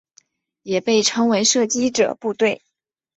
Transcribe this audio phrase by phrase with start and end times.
[0.63, 2.63] 也被称为射击者部队。